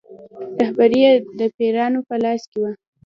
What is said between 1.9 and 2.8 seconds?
په لاس کې وه.